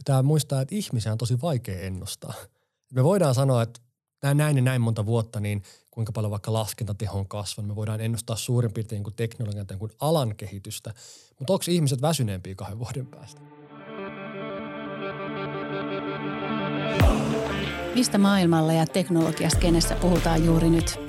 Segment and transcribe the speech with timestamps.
[0.00, 2.32] pitää muistaa, että ihmisiä on tosi vaikea ennustaa.
[2.94, 3.80] Me voidaan sanoa, että
[4.34, 7.68] näin ja näin monta vuotta, niin kuinka paljon vaikka laskentateho on kasvanut.
[7.68, 10.94] Me voidaan ennustaa suurin piirtein kuin teknologian tai kuin alan kehitystä.
[11.38, 13.40] Mutta onko ihmiset väsyneempiä kahden vuoden päästä?
[17.94, 21.00] Mistä maailmalla ja teknologiaskenessä puhutaan juuri nyt?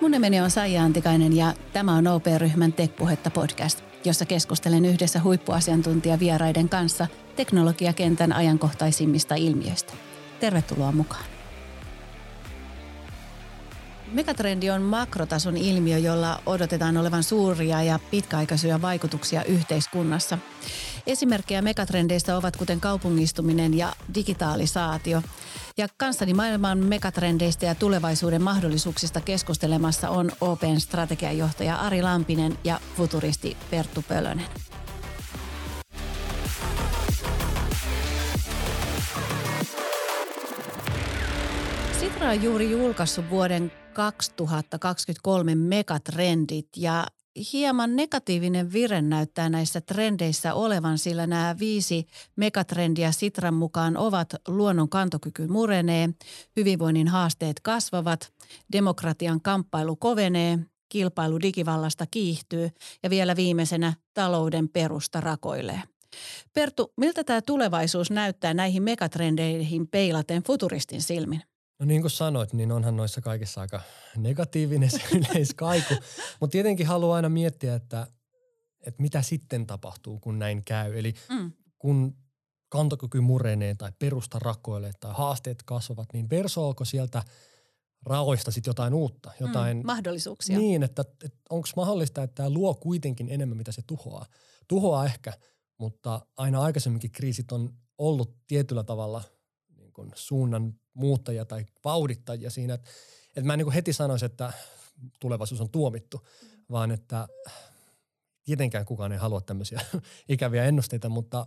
[0.00, 6.68] Mun nimeni on Saija Antikainen ja tämä on OP-ryhmän Tekpuhetta podcast, jossa keskustelen yhdessä huippuasiantuntijavieraiden
[6.68, 7.06] kanssa
[7.40, 9.92] teknologiakentän ajankohtaisimmista ilmiöistä.
[10.40, 11.24] Tervetuloa mukaan.
[14.12, 20.38] Megatrendi on makrotason ilmiö, jolla odotetaan olevan suuria ja pitkäaikaisia vaikutuksia yhteiskunnassa.
[21.06, 25.22] Esimerkkejä megatrendeistä ovat kuten kaupungistuminen ja digitalisaatio.
[25.76, 33.56] Ja kanssani maailman megatrendeistä ja tulevaisuuden mahdollisuuksista keskustelemassa on Open strategiajohtaja Ari Lampinen ja futuristi
[33.70, 34.46] Perttu Pölönen.
[42.20, 47.06] Sitra on juuri julkaissut vuoden 2023 megatrendit ja
[47.52, 54.88] hieman negatiivinen vire näyttää näissä trendeissä olevan, sillä nämä viisi megatrendiä Sitran mukaan ovat luonnon
[54.88, 56.08] kantokyky murenee,
[56.56, 58.32] hyvinvoinnin haasteet kasvavat,
[58.72, 62.70] demokratian kamppailu kovenee, kilpailu digivallasta kiihtyy
[63.02, 65.82] ja vielä viimeisenä talouden perusta rakoilee.
[66.52, 71.42] Perttu, miltä tämä tulevaisuus näyttää näihin megatrendeihin peilaten futuristin silmin?
[71.80, 73.80] No niin kuin sanoit, niin onhan noissa kaikissa aika
[74.16, 75.94] negatiivinen se yleiskaiku.
[76.40, 78.06] Mutta tietenkin haluaa aina miettiä, että,
[78.86, 80.98] että mitä sitten tapahtuu, kun näin käy.
[80.98, 81.52] Eli mm.
[81.78, 82.16] kun
[82.68, 87.22] kantokyky murenee tai perusta rakoilee tai haasteet kasvavat, niin versoako sieltä
[88.06, 89.30] raoista sitten jotain uutta?
[89.40, 90.58] Mm, jotain, mm, mahdollisuuksia.
[90.58, 94.26] Niin, että, että onko mahdollista, että tämä luo kuitenkin enemmän, mitä se tuhoaa.
[94.68, 95.32] Tuhoaa ehkä,
[95.78, 99.22] mutta aina aikaisemminkin kriisit on ollut tietyllä tavalla
[99.76, 102.74] niin kuin suunnan muuttajia tai vauhdittajia siinä.
[102.74, 102.90] Että,
[103.28, 104.52] että mä en niin heti sanoisi, että
[105.20, 106.26] tulevaisuus on tuomittu,
[106.70, 107.28] vaan että
[108.44, 109.80] tietenkään kukaan ei halua tämmöisiä
[110.28, 111.46] ikäviä ennusteita, mutta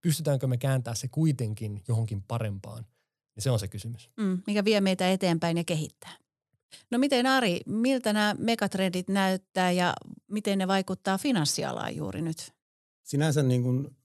[0.00, 2.86] pystytäänkö me kääntämään se kuitenkin johonkin parempaan,
[3.34, 4.10] niin se on se kysymys.
[4.16, 6.16] Mm, mikä vie meitä eteenpäin ja kehittää.
[6.90, 9.94] No miten Ari, miltä nämä megatrendit näyttää ja
[10.30, 12.52] miten ne vaikuttaa finanssialaan juuri nyt?
[13.02, 13.96] Sinänsä niin kuin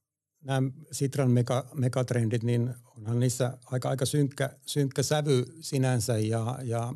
[0.43, 6.93] nämä Sitran mega, megatrendit, niin onhan niissä aika, aika synkkä, synkkä sävy sinänsä, ja, ja,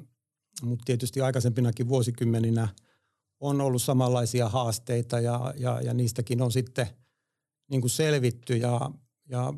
[0.62, 2.68] mutta tietysti aikaisempinakin vuosikymmeninä
[3.40, 6.88] on ollut samanlaisia haasteita ja, ja, ja niistäkin on sitten
[7.72, 8.92] niin kuin selvitty ja,
[9.30, 9.54] ja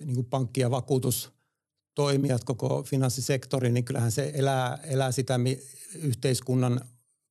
[0.00, 5.40] niin kuin pankki- ja vakuutustoimijat, koko finanssisektori, niin kyllähän se elää, elää sitä
[5.94, 6.80] yhteiskunnan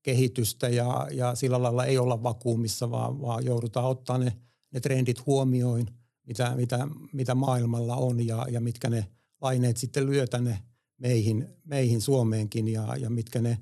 [0.03, 4.33] kehitystä ja, ja sillä lailla ei olla vakuumissa, vaan, vaan joudutaan ottaa ne–
[4.71, 5.87] ne trendit huomioin,
[6.27, 9.07] mitä, mitä, mitä maailmalla on ja, ja mitkä ne
[9.39, 10.59] paineet sitten lyö tänne
[10.97, 13.57] meihin, meihin Suomeenkin ja, ja mitkä ne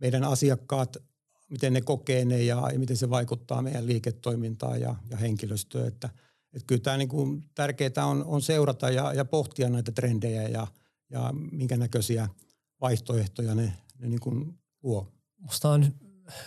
[0.00, 0.96] meidän asiakkaat,
[1.50, 5.88] miten ne kokee ne ja, ja miten se vaikuttaa meidän liiketoimintaan ja, ja henkilöstöön.
[5.88, 6.10] Että,
[6.52, 10.66] että kyllä tämä niin kuin tärkeää on, on seurata ja, ja pohtia näitä trendejä ja,
[11.10, 12.28] ja minkä näköisiä
[12.80, 15.12] vaihtoehtoja ne, ne niin kuin luo.
[15.38, 15.94] Musta on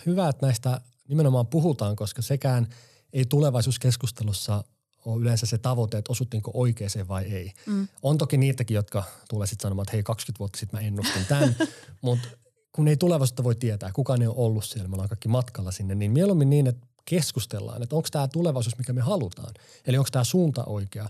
[0.06, 2.66] hyvä, että näistä nimenomaan puhutaan, koska sekään–
[3.12, 4.64] ei tulevaisuuskeskustelussa
[5.04, 7.52] ole yleensä se tavoite, että osuttiinko oikeeseen vai ei.
[7.66, 7.88] Mm.
[8.02, 11.56] On toki niitäkin, jotka tulee sitten sanomaan, että hei 20 vuotta sitten mä ennustin tämän,
[12.02, 12.28] mutta
[12.72, 15.94] kun ei tulevaisuutta voi tietää, kukaan ei ole ollut siellä, me ollaan kaikki matkalla sinne,
[15.94, 19.54] niin mieluummin niin, että keskustellaan, että onko tämä tulevaisuus, mikä me halutaan.
[19.86, 21.08] Eli onko tämä suunta oikea.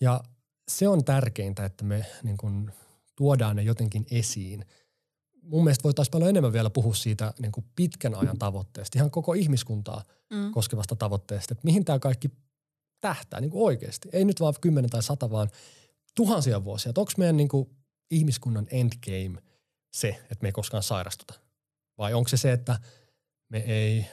[0.00, 0.20] Ja
[0.68, 2.72] se on tärkeintä, että me niin kun,
[3.16, 4.64] tuodaan ne jotenkin esiin–
[5.44, 9.32] mun mielestä voitaisiin paljon enemmän vielä puhua siitä niin kuin pitkän ajan tavoitteesta, ihan koko
[9.32, 10.50] ihmiskuntaa mm.
[10.50, 12.30] koskevasta tavoitteesta, että mihin tämä kaikki
[13.00, 14.08] tähtää niin kuin oikeasti.
[14.12, 15.50] Ei nyt vaan kymmenen tai sata, vaan
[16.16, 16.92] tuhansia vuosia.
[16.96, 17.70] Onko meidän niin kuin
[18.10, 19.42] ihmiskunnan endgame
[19.94, 21.34] se, että me ei koskaan sairastuta?
[21.98, 22.78] Vai onko se se, että
[23.48, 24.06] me ei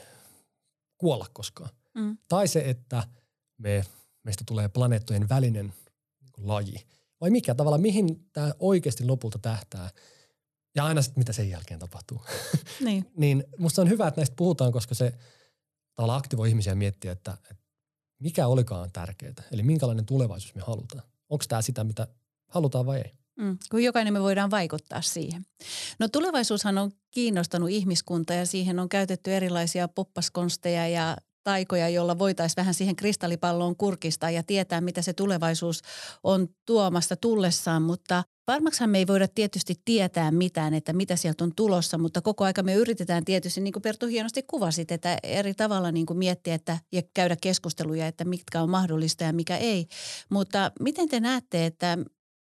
[0.97, 1.70] kuolla koskaan?
[1.94, 2.18] Mm.
[2.28, 3.03] Tai se, että
[3.58, 3.86] me,
[4.24, 5.74] meistä tulee planeettojen välinen
[6.22, 6.86] niin laji?
[7.22, 9.90] Vai mikä tavalla, mihin tämä oikeasti lopulta tähtää–
[10.76, 12.22] ja aina sitten, mitä sen jälkeen tapahtuu.
[12.79, 13.12] Niin.
[13.18, 15.14] niin musta on hyvä, että näistä puhutaan, koska se
[15.96, 17.64] tavallaan aktivoi ihmisiä miettiä, että, että
[18.20, 19.34] mikä olikaan tärkeää.
[19.52, 21.03] Eli minkälainen tulevaisuus me halutaan.
[21.29, 22.08] Onko tämä sitä, mitä
[22.47, 23.12] halutaan vai ei?
[23.40, 25.46] Mm, kun jokainen me voidaan vaikuttaa siihen.
[26.00, 32.55] No tulevaisuushan on kiinnostanut ihmiskuntaa ja siihen on käytetty erilaisia poppaskonsteja ja taikoja, jolla voitaisiin
[32.55, 35.82] vähän siihen kristallipalloon kurkistaa ja tietää, mitä se tulevaisuus
[36.23, 41.55] on tuomasta tullessaan, mutta varmaksihan me ei voida tietysti tietää mitään, että mitä sieltä on
[41.55, 45.91] tulossa, mutta koko aika me yritetään tietysti, niin kuin Pertu hienosti kuvasit, että eri tavalla
[45.91, 49.87] niin kuin miettiä että, ja käydä keskusteluja, että mitkä on mahdollista ja mikä ei.
[50.29, 51.97] Mutta miten te näette, että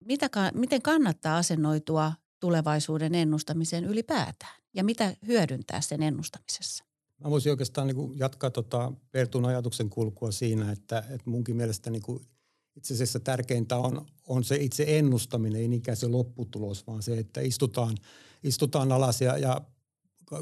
[0.06, 6.93] mitä, miten kannattaa asennoitua tulevaisuuden ennustamiseen ylipäätään ja mitä hyödyntää sen ennustamisessa?
[7.20, 12.02] Mä voisin oikeastaan niin jatkaa tota Pertun ajatuksen kulkua siinä, että, että munkin mielestä niin
[12.02, 12.28] kuin
[12.76, 17.42] itse asiassa tärkeintä on, on se itse ennustaminen, ei niinkään se lopputulos, vaan se, että
[17.42, 17.98] istutaan,
[18.44, 19.62] istutaan alas ja, ja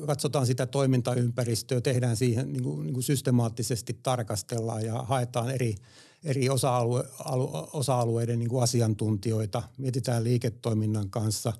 [0.06, 5.76] katsotaan sitä toimintaympäristöä, tehdään siihen niin kuin, niin kuin systemaattisesti tarkastellaan ja haetaan eri,
[6.24, 11.54] eri osa-alue, alu, osa-alueiden niin kuin asiantuntijoita, mietitään liiketoiminnan kanssa,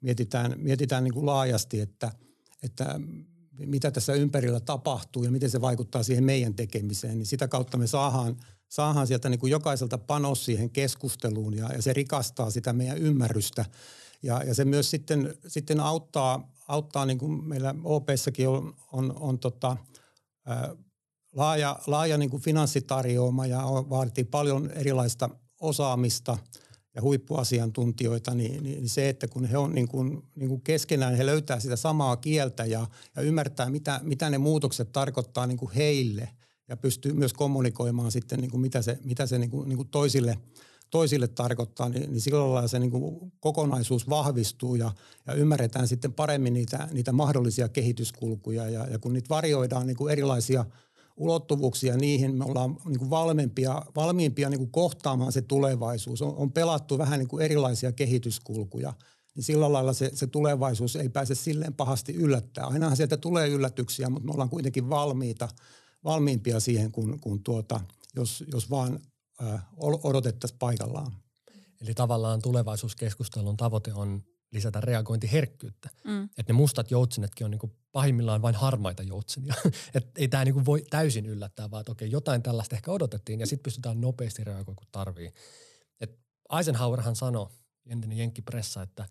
[0.00, 2.12] mietitään, mietitään niin kuin laajasti, että,
[2.62, 3.00] että
[3.58, 7.86] mitä tässä ympärillä tapahtuu ja miten se vaikuttaa siihen meidän tekemiseen, niin sitä kautta me
[7.86, 8.36] saadaan,
[8.68, 13.64] saadaan sieltä niin kuin jokaiselta panos siihen keskusteluun ja, ja se rikastaa sitä meidän ymmärrystä.
[14.22, 19.38] Ja, ja se myös sitten, sitten auttaa, auttaa niin kuin meillä OP-säkin on, on, on
[19.38, 19.76] tota,
[20.46, 20.74] ää,
[21.32, 25.30] laaja, laaja niin kuin finanssitarjoama ja vaatii paljon erilaista
[25.60, 26.38] osaamista–
[26.96, 31.26] ja huippuasiantuntijoita, niin, niin se, että kun he on niin kuin, niin kuin keskenään, he
[31.26, 36.28] löytää sitä samaa kieltä ja, ja ymmärtää, mitä, mitä ne muutokset tarkoittaa niin kuin heille
[36.68, 39.88] ja pystyy myös kommunikoimaan sitten, niin kuin mitä se, mitä se niin kuin, niin kuin
[39.88, 40.38] toisille,
[40.90, 44.92] toisille tarkoittaa, niin, niin silloin lailla se niin kuin kokonaisuus vahvistuu ja,
[45.26, 50.12] ja ymmärretään sitten paremmin niitä, niitä mahdollisia kehityskulkuja ja, ja kun niitä varjoidaan niin kuin
[50.12, 50.64] erilaisia–
[51.16, 52.34] ulottuvuuksia niihin.
[52.34, 56.22] Me ollaan niin kuin valmiimpia, valmiimpia niin kuin kohtaamaan se tulevaisuus.
[56.22, 58.92] On, on pelattu vähän niin kuin erilaisia kehityskulkuja.
[59.34, 62.66] Niin sillä lailla se, se tulevaisuus ei pääse silleen pahasti yllättää.
[62.66, 65.48] Ainahan sieltä tulee yllätyksiä, mutta me ollaan kuitenkin valmiita,
[66.04, 67.80] valmiimpia siihen, kun, kun tuota,
[68.16, 69.00] jos, jos vaan
[70.02, 71.12] odotettaisiin paikallaan.
[71.80, 74.22] Eli tavallaan tulevaisuuskeskustelun tavoite on
[74.56, 75.88] lisätä reagointiherkkyyttä.
[76.04, 76.24] Mm.
[76.24, 79.54] Että ne mustat joutsenetkin on niinku pahimmillaan vain harmaita joutsenia.
[79.94, 83.46] että ei tämä niinku voi täysin yllättää, vaan että okei, jotain tällaista ehkä odotettiin ja
[83.46, 85.32] sitten pystytään nopeasti reagoimaan, kun tarvii.
[86.00, 86.18] Et
[86.58, 87.48] Eisenhowerhan sanoi,
[87.86, 89.02] entinen jenkkipressa, että,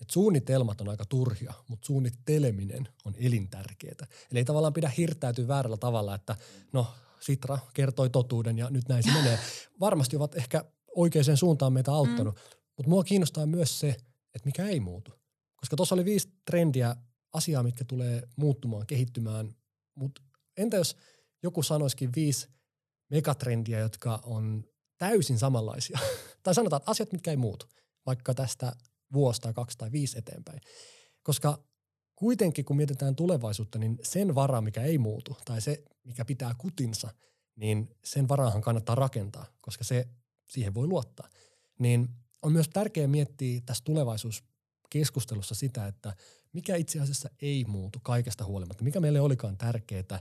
[0.00, 4.06] että suunnitelmat on aika turhia, mutta suunnitteleminen on elintärkeää.
[4.30, 6.36] Eli ei tavallaan pidä hirttäytyä väärällä tavalla, että
[6.72, 6.86] no
[7.20, 9.38] Sitra kertoi totuuden ja nyt näin se menee.
[9.80, 10.64] Varmasti ovat ehkä
[10.96, 12.40] oikeaan suuntaan meitä auttanut, mm.
[12.76, 13.96] mutta mua kiinnostaa myös se–
[14.34, 15.12] että mikä ei muutu.
[15.56, 16.96] Koska tuossa oli viisi trendiä,
[17.32, 19.54] asiaa, mitkä tulee muuttumaan, kehittymään.
[19.94, 20.22] Mutta
[20.56, 20.96] entä jos
[21.42, 22.48] joku sanoisikin viisi
[23.10, 24.64] megatrendiä, jotka on
[24.98, 25.98] täysin samanlaisia?
[26.42, 27.66] tai sanotaan, että asiat, mitkä ei muutu,
[28.06, 28.72] vaikka tästä
[29.12, 30.60] vuosi tai kaksi tai viisi eteenpäin.
[31.22, 31.64] Koska
[32.16, 37.14] kuitenkin, kun mietitään tulevaisuutta, niin sen varaa, mikä ei muutu, tai se, mikä pitää kutinsa,
[37.56, 40.08] niin sen varaahan kannattaa rakentaa, koska se,
[40.48, 41.28] siihen voi luottaa.
[41.78, 42.08] Niin
[42.44, 46.16] on myös tärkeää miettiä tässä tulevaisuuskeskustelussa sitä, että
[46.52, 50.20] mikä itse asiassa ei muutu kaikesta huolimatta, mikä meille olikaan tärkeää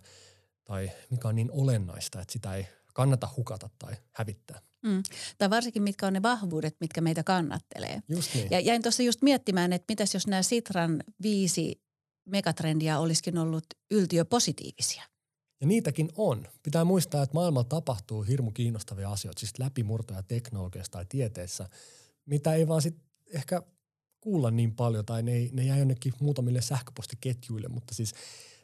[0.64, 4.62] tai mikä on niin olennaista, että sitä ei kannata hukata tai hävittää.
[4.82, 5.04] Mm.
[5.38, 8.02] Tai varsinkin mitkä on ne vahvuudet, mitkä meitä kannattelee.
[8.10, 8.48] Just niin.
[8.52, 11.82] Ja jäin tuossa just miettimään, että mitäs jos nämä Sitran viisi
[12.26, 15.04] megatrendiä olisikin ollut yltiöpositiivisia.
[15.62, 16.48] Ja niitäkin on.
[16.64, 21.70] Pitää muistaa, että maailmalla tapahtuu hirmu kiinnostavia asioita, siis läpimurtoja teknologiassa tai tieteessä–
[22.26, 22.96] mitä ei vaan sit
[23.34, 23.62] ehkä
[24.22, 28.14] kuulla niin paljon tai ne, ne jää jonnekin muutamille sähköpostiketjuille, mutta siis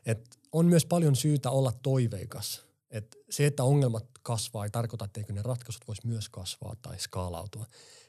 [0.06, 2.66] et on myös paljon syytä olla toiveikas.
[2.92, 7.66] Et se, että ongelmat kasvaa, ei tarkoita, etteikö ne ratkaisut voisi myös kasvaa tai skaalautua.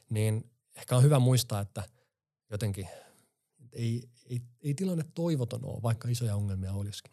[0.09, 1.83] Niin ehkä on hyvä muistaa, että
[2.49, 2.87] jotenkin
[3.71, 7.11] ei, ei, ei tilanne toivoton ole, vaikka isoja ongelmia olisikin.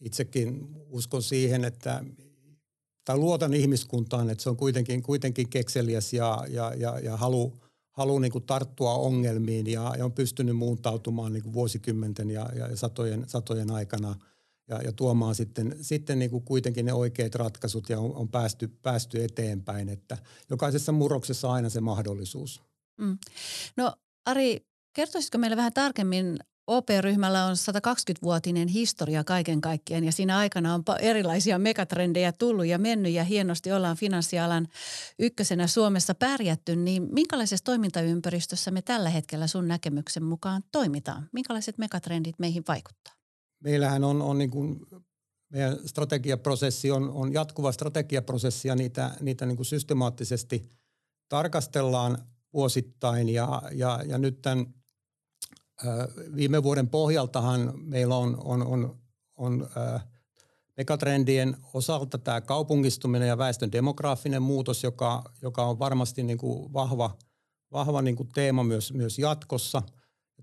[0.00, 2.04] Itsekin uskon siihen, että
[3.08, 7.60] tai luotan ihmiskuntaan, että se on kuitenkin, kuitenkin kekseliäs ja, ja, ja, ja halu,
[7.92, 12.76] halu niin kuin tarttua ongelmiin ja, ja on pystynyt muuntautumaan niin kuin vuosikymmenten ja, ja
[12.76, 14.14] satojen, satojen aikana
[14.68, 18.68] ja, ja tuomaan sitten, sitten niin kuin kuitenkin ne oikeat ratkaisut ja on, on päästy,
[18.82, 19.88] päästy eteenpäin.
[19.88, 20.18] Että
[20.50, 22.62] jokaisessa murroksessa aina se mahdollisuus.
[22.96, 23.18] Mm.
[23.76, 23.92] No
[24.24, 30.82] Ari, kertoisitko meille vähän tarkemmin OP-ryhmällä on 120-vuotinen historia kaiken kaikkiaan ja siinä aikana on
[31.00, 34.68] erilaisia megatrendejä tullut ja mennyt ja hienosti ollaan finanssialan
[35.18, 41.28] ykkösenä Suomessa pärjätty, niin minkälaisessa toimintaympäristössä me tällä hetkellä sun näkemyksen mukaan toimitaan?
[41.32, 43.14] Minkälaiset megatrendit meihin vaikuttaa?
[43.64, 44.80] Meillähän on, on niin kuin
[45.52, 50.70] meidän strategiaprosessi on, on jatkuva strategiaprosessi ja niitä, niitä niin kuin systemaattisesti
[51.28, 52.18] tarkastellaan
[52.52, 54.77] vuosittain ja, ja, ja nyt tämän
[56.36, 58.96] Viime vuoden pohjaltahan meillä on, on, on,
[59.36, 59.68] on
[60.76, 67.18] megatrendien osalta tämä kaupungistuminen ja väestön demograafinen muutos, joka, joka on varmasti niin kuin vahva,
[67.72, 69.82] vahva niin kuin teema myös, myös jatkossa.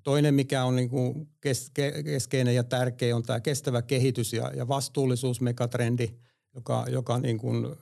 [0.03, 1.71] Toinen, mikä on niin kuin kes,
[2.05, 6.07] keskeinen ja tärkeä, on tämä kestävä kehitys ja, ja vastuullisuus megatrendi,
[6.55, 7.75] joka, joka niin kuin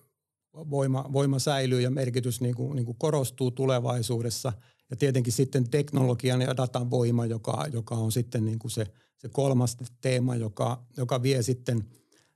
[0.53, 4.53] voima, voima säilyy ja merkitys niin kuin, niin kuin korostuu tulevaisuudessa.
[4.89, 8.85] Ja tietenkin sitten teknologian ja datan voima, joka, joka on sitten niin kuin se,
[9.17, 11.83] se kolmas teema, joka, joka vie sitten–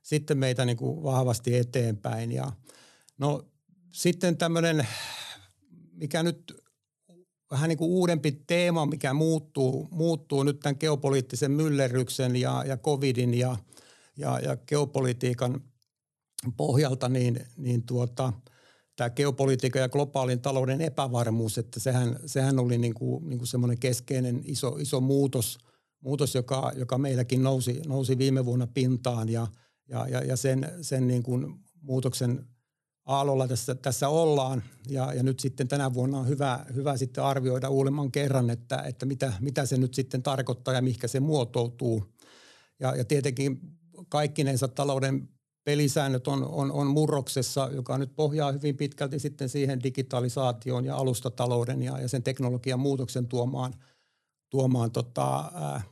[0.08, 2.32] sitten meitä niin kuin vahvasti eteenpäin.
[2.32, 2.52] Ja
[3.18, 3.44] no
[3.92, 4.86] sitten tämmöinen,
[5.92, 6.62] mikä nyt
[7.50, 13.34] vähän niin kuin uudempi teema, mikä muuttuu, muuttuu nyt tämän geopoliittisen myllerryksen ja, ja covidin
[13.34, 13.56] ja,
[14.16, 15.60] ja, ja geopolitiikan
[16.56, 18.32] pohjalta, niin, niin tuota,
[18.98, 23.78] tämä geopolitiikan ja globaalin talouden epävarmuus, että sehän, sehän oli niin kuin, niin kuin semmoinen
[23.78, 25.58] keskeinen iso, iso muutos,
[26.00, 29.46] muutos joka, joka meilläkin nousi, nousi viime vuonna pintaan ja–
[29.88, 32.46] ja, ja, ja sen, sen niin kuin muutoksen
[33.04, 34.62] aallolla tässä, tässä ollaan.
[34.88, 39.06] Ja, ja nyt sitten tänä vuonna on hyvä, hyvä sitten arvioida uudemman kerran, että, että
[39.06, 42.04] mitä, mitä se nyt sitten tarkoittaa ja mihinkä se muotoutuu.
[42.80, 43.60] Ja, ja tietenkin
[44.08, 45.28] kaikkinensa talouden
[45.68, 51.82] pelisäännöt on, on, on murroksessa, joka nyt pohjaa hyvin pitkälti sitten siihen digitalisaatioon ja alustatalouden
[51.82, 53.74] ja, ja sen teknologian muutoksen tuomaan,
[54.50, 55.82] tuomaan tota, ää,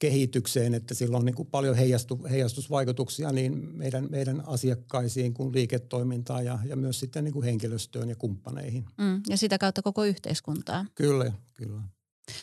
[0.00, 6.44] kehitykseen, että sillä on niin kuin paljon heijastu, heijastusvaikutuksia niin meidän, meidän asiakkaisiin kuin liiketoimintaan
[6.44, 8.84] ja, ja myös sitten niin kuin henkilöstöön ja kumppaneihin.
[8.98, 10.86] Mm, ja sitä kautta koko yhteiskuntaa.
[10.94, 11.82] Kyllä, kyllä.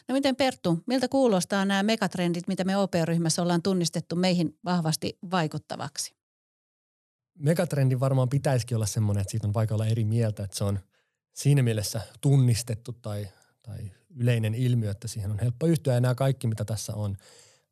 [0.08, 6.17] No miten Perttu, miltä kuulostaa nämä megatrendit, mitä me OP-ryhmässä ollaan tunnistettu meihin vahvasti vaikuttavaksi?
[7.38, 10.80] Megatrendi varmaan pitäisikin olla semmoinen, että siitä on vaikka olla eri mieltä, että se on
[11.34, 13.28] siinä mielessä tunnistettu tai,
[13.64, 17.18] tai yleinen ilmiö, että siihen on helppo yhtyä ja nämä kaikki, mitä tässä on–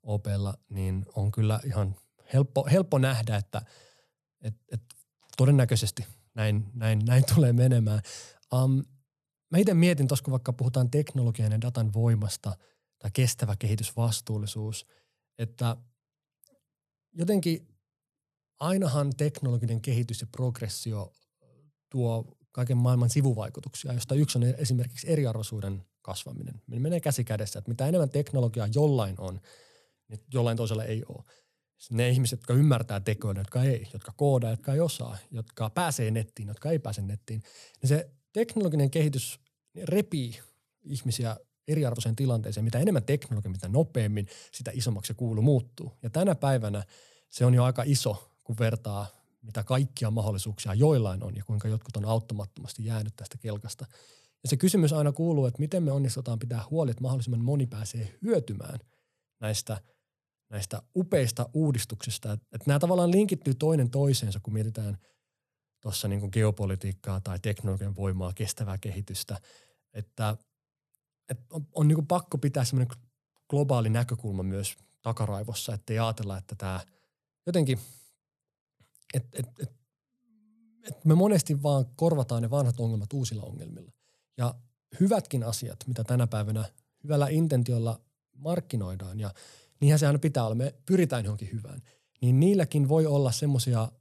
[0.06, 1.96] OPlla, niin on kyllä ihan
[2.34, 3.62] helppo, helppo nähdä, että
[4.42, 4.82] et, et
[5.38, 8.02] todennäköisesti näin, näin, näin tulee menemään.
[8.54, 8.84] Um,
[9.52, 12.58] mä itse mietin tuossa, kun vaikka puhutaan teknologian ja datan voimasta
[13.00, 14.88] tai kestävä kehitysvastuullisuus,
[15.38, 15.78] että
[17.14, 17.68] jotenkin
[18.60, 21.14] ainahan teknologinen kehitys ja progressio
[21.90, 26.62] tuo kaiken maailman sivuvaikutuksia, josta yksi on esimerkiksi eriarvoisuuden kasvaminen.
[26.68, 29.42] Me menee käsi kädessä, että mitä enemmän teknologiaa jollain on–
[30.08, 31.24] niin jollain toisella ei ole.
[31.90, 36.48] Ne ihmiset, jotka ymmärtää tekoja, jotka ei, jotka koodaa, jotka ei osaa, jotka pääsee nettiin,
[36.48, 37.44] jotka ei pääse nettiin,
[37.82, 39.40] niin se teknologinen kehitys
[39.84, 40.40] repii
[40.84, 42.64] ihmisiä eriarvoiseen tilanteeseen.
[42.64, 45.92] Mitä enemmän teknologia, mitä nopeammin, sitä isommaksi se kuulu muuttuu.
[46.04, 46.84] Ja tänä päivänä
[47.30, 49.08] se on jo aika iso, kun vertaa
[49.42, 53.86] mitä kaikkia mahdollisuuksia joillain on ja kuinka jotkut on auttamattomasti jäänyt tästä kelkasta.
[54.44, 58.18] Ja se kysymys aina kuuluu, että miten me onnistutaan pitää huoli, että mahdollisimman moni pääsee
[58.22, 58.80] hyötymään
[59.40, 59.82] näistä–
[60.50, 62.34] näistä upeista uudistuksista.
[62.34, 64.98] Että, että nämä tavallaan linkittyy toinen toiseensa, kun mietitään
[65.82, 69.38] tuossa niin geopolitiikkaa tai teknologian voimaa, kestävää kehitystä.
[69.94, 70.38] Että,
[71.30, 72.98] että on, on niin pakko pitää semmoinen
[73.50, 76.80] globaali näkökulma myös takaraivossa, ettei ajatella, että tämä
[77.46, 77.80] jotenkin,
[79.16, 79.72] että et, et,
[80.88, 83.92] et me monesti vaan korvataan ne vanhat ongelmat uusilla ongelmilla.
[84.38, 84.56] Ja
[85.00, 86.66] hyvätkin asiat, mitä tänä päivänä
[87.04, 88.02] hyvällä intentiolla
[88.36, 89.34] markkinoidaan ja
[89.82, 90.56] niinhän se aina pitää olla.
[90.56, 91.82] Me pyritään johonkin hyvään.
[92.22, 93.92] Niin niilläkin voi olla semmoisia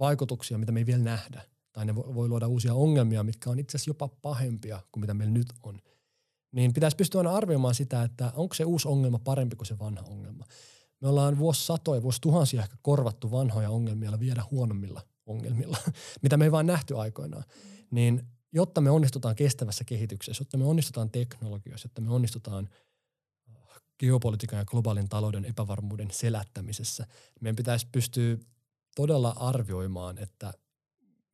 [0.00, 1.42] vaikutuksia, mitä me ei vielä nähdä.
[1.72, 5.34] Tai ne voi luoda uusia ongelmia, mitkä on itse asiassa jopa pahempia kuin mitä meillä
[5.34, 5.80] nyt on.
[6.52, 10.02] Niin pitäisi pystyä aina arvioimaan sitä, että onko se uusi ongelma parempi kuin se vanha
[10.02, 10.44] ongelma.
[11.00, 15.76] Me ollaan vuosisatoja, vuosituhansia ehkä korvattu vanhoja ongelmia vielä huonommilla ongelmilla,
[16.22, 17.44] mitä me ei vaan nähty aikoinaan.
[17.90, 22.68] Niin jotta me onnistutaan kestävässä kehityksessä, jotta me onnistutaan teknologiassa, jotta me onnistutaan–
[24.00, 27.06] geopolitiikan ja globaalin talouden epävarmuuden selättämisessä.
[27.40, 28.36] Meidän pitäisi pystyä
[28.96, 30.52] todella arvioimaan, että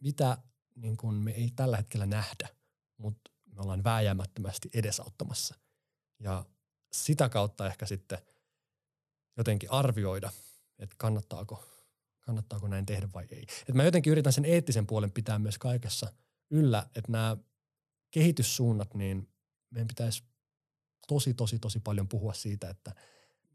[0.01, 0.39] mitä
[0.75, 2.49] niin kuin me ei tällä hetkellä nähdä,
[2.97, 5.55] mutta me ollaan vääjäämättömästi edesauttamassa.
[6.21, 6.45] Ja
[6.93, 8.19] sitä kautta ehkä sitten
[9.37, 10.33] jotenkin arvioida,
[10.79, 11.65] että kannattaako,
[12.21, 13.47] kannattaako näin tehdä vai ei.
[13.69, 16.13] Et mä jotenkin yritän sen eettisen puolen pitää myös kaikessa
[16.51, 17.37] yllä, että nämä
[18.11, 19.29] kehityssuunnat, niin
[19.71, 20.23] meidän pitäisi
[21.09, 22.95] tosi, tosi, tosi paljon puhua siitä, että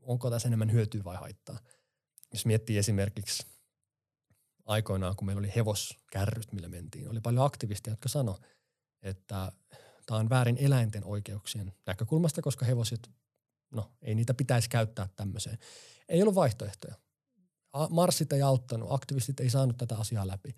[0.02, 1.60] onko tässä enemmän hyötyä vai haittaa.
[2.34, 3.46] Jos miettii esimerkiksi
[4.66, 8.38] aikoinaan, kun meillä oli hevoskärryt, millä mentiin, oli paljon aktivisteja, jotka sanoi,
[9.02, 9.52] että
[10.06, 13.10] tämä on väärin eläinten oikeuksien näkökulmasta, koska hevoset,
[13.72, 15.58] no ei niitä pitäisi käyttää tämmöiseen.
[16.10, 16.96] Ei ollut vaihtoehtoja.
[17.90, 20.56] Marssit ei auttanut, aktivistit ei saanut tätä asiaa läpi.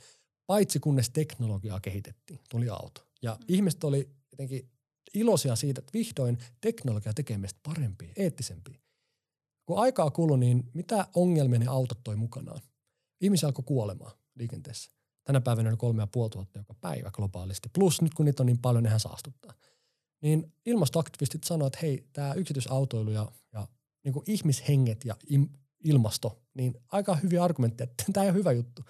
[0.48, 3.08] Paitsi kunnes teknologiaa kehitettiin, tuli auto.
[3.22, 3.46] Ja mm.
[3.48, 4.72] ihmiset oli jotenkin
[5.14, 8.80] iloisia siitä, että vihdoin teknologia tekee meistä parempia, eettisempiä.
[9.66, 12.62] Kun aikaa kului, niin mitä ongelmia ne autot toi mukanaan?
[13.24, 14.92] ihmisiä alkoi kuolemaan liikenteessä.
[15.24, 17.70] Tänä päivänä on kolme ja puoli tuhatta joka päivä globaalisti.
[17.74, 19.54] Plus nyt kun niitä on niin paljon, nehän saastuttaa.
[20.24, 23.68] Niin ilmastoaktivistit sanoivat, että hei, tämä yksityisautoilu ja, ja
[24.04, 25.50] niin kuin ihmishenget ja im,
[25.84, 28.82] ilmasto, niin aika hyviä argumentteja, että tämä ei ole hyvä juttu.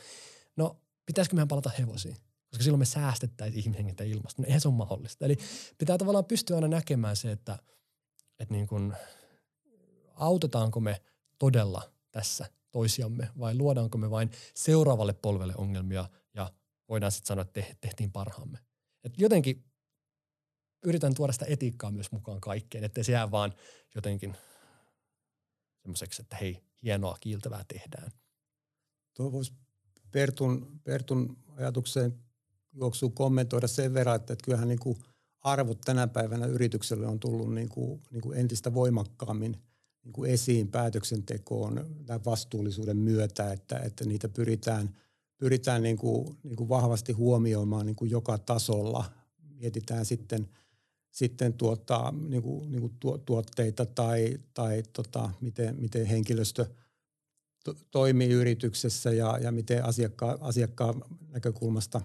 [0.55, 2.17] No, pitäisikö meidän palata hevosiin?
[2.49, 4.41] Koska silloin me säästettäisiin ihmishenget ja ilmasto.
[4.41, 5.25] No eihän se ole mahdollista.
[5.25, 5.37] Eli
[5.77, 7.59] pitää tavallaan pystyä aina näkemään se, että,
[8.39, 8.93] että niin kuin,
[10.13, 11.01] autetaanko me
[11.39, 16.53] todella tässä toisiamme vai luodaanko me vain seuraavalle polvelle ongelmia ja
[16.89, 18.57] voidaan sitten sanoa, että tehtiin parhaamme.
[19.03, 19.63] Et jotenkin
[20.83, 23.53] yritän tuoda sitä etiikkaa myös mukaan kaikkeen, ettei se jää vaan
[23.95, 24.35] jotenkin
[25.81, 28.11] semmoiseksi, että hei, hienoa, kiiltävää tehdään.
[29.13, 29.53] Tuo voisi
[30.11, 32.19] Pertun, Pertun ajatukseen
[32.73, 34.97] juoksuun kommentoida sen verran, että, että kyllähän niin kuin
[35.39, 39.57] arvot tänä päivänä yritykselle on tullut niin kuin, niin kuin entistä voimakkaammin
[40.03, 44.95] niin kuin esiin päätöksentekoon tämän vastuullisuuden myötä, että, että niitä pyritään,
[45.37, 49.05] pyritään niin kuin, niin kuin vahvasti huomioimaan niin kuin joka tasolla.
[49.59, 50.49] Mietitään sitten–
[51.13, 56.65] sitten tuottaa niin kuin, niin kuin tuotteita tai, tai tota, miten, miten henkilöstö
[57.65, 62.01] to, toimii yrityksessä ja, ja miten asiakkaan, asiakkaan näkökulmasta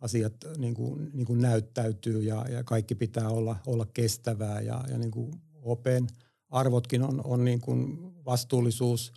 [0.00, 4.98] asiat niin kuin, niin kuin näyttäytyy ja, ja kaikki pitää olla, olla kestävää ja, ja
[4.98, 5.30] niin kuin
[5.62, 6.06] Open
[6.48, 9.12] arvotkin on, on niin kuin vastuullisuus,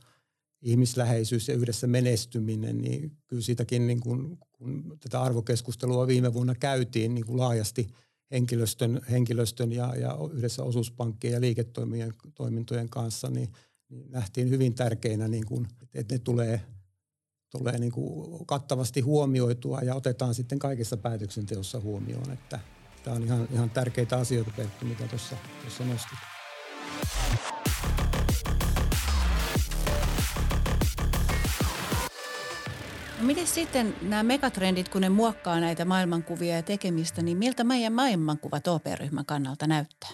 [0.61, 7.15] ihmisläheisyys ja yhdessä menestyminen, niin kyllä siitäkin niin kuin, kun tätä arvokeskustelua viime vuonna käytiin
[7.15, 7.87] niin kuin laajasti–
[8.31, 13.49] henkilöstön, henkilöstön ja, ja yhdessä osuuspankkien ja liiketoimintojen kanssa, niin,
[13.89, 16.61] niin nähtiin hyvin tärkeinä, niin kuin, että ne tulee,
[17.51, 22.31] tulee niin kuin kattavasti huomioitua ja otetaan sitten kaikessa päätöksenteossa huomioon.
[22.31, 22.59] Että
[23.03, 25.35] tämä on ihan, ihan tärkeitä asioita, Perttu, mitä tuossa
[25.85, 26.19] nostit.
[33.21, 38.59] Miten sitten nämä megatrendit, kun ne muokkaa näitä maailmankuvia ja tekemistä, niin miltä meidän maailmankuva
[38.67, 40.09] OP-ryhmän kannalta näyttää?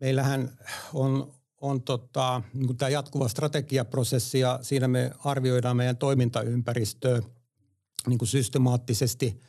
[0.00, 0.58] Meillähän
[0.94, 7.22] on, on tota, niin tämä jatkuva strategiaprosessi ja siinä me arvioidaan meidän toimintaympäristöä
[8.06, 9.40] niin kuin systemaattisesti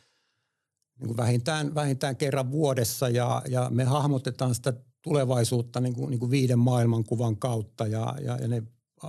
[1.00, 6.20] niin kuin vähintään, vähintään kerran vuodessa ja, ja me hahmotetaan sitä tulevaisuutta niin kuin, niin
[6.20, 8.64] kuin viiden maailmankuvan kautta ja, ja, ja ne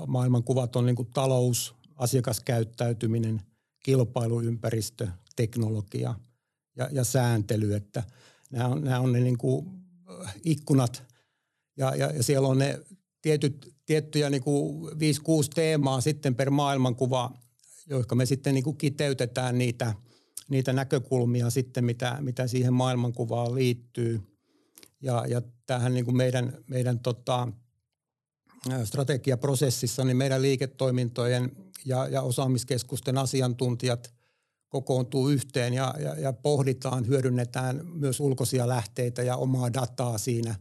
[0.06, 3.42] maailmankuvat on niin kuin talous, asiakaskäyttäytyminen,
[3.84, 6.14] kilpailuympäristö, teknologia
[6.76, 8.02] ja, ja sääntely, että
[8.50, 9.66] nämä on, nämä on ne niin kuin
[10.24, 11.02] äh, ikkunat
[11.76, 12.80] ja, ja, ja siellä on ne
[13.22, 14.94] tietyt, tiettyjä niin kuin 5-6
[15.54, 17.38] teemaa sitten per maailmankuva,
[17.86, 19.94] joihin me sitten niin kuin kiteytetään niitä,
[20.48, 24.20] niitä näkökulmia sitten, mitä, mitä siihen maailmankuvaan liittyy.
[25.02, 27.48] Ja, ja tähän niin kuin meidän, meidän tota,
[28.84, 31.52] strategiaprosessissa, niin meidän liiketoimintojen
[31.84, 34.14] ja, ja osaamiskeskusten asiantuntijat
[34.68, 40.54] kokoontuu yhteen ja, ja, ja pohditaan, hyödynnetään myös ulkoisia lähteitä ja omaa dataa siinä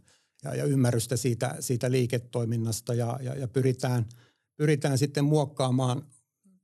[0.43, 4.05] ja, ja ymmärrystä siitä, siitä liiketoiminnasta ja, ja, ja pyritään,
[4.55, 6.03] pyritään sitten muokkaamaan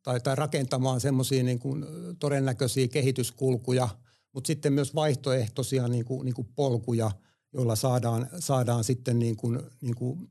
[0.03, 1.85] tai, tai rakentamaan semmoisia niin kuin
[2.19, 3.89] todennäköisiä kehityskulkuja,
[4.33, 7.11] mutta sitten myös vaihtoehtoisia niin kuin, niin kuin polkuja,
[7.53, 10.29] joilla saadaan, saadaan sitten niin kuin, niin kuin